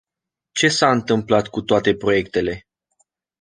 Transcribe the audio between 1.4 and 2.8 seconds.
cu toate proiectele?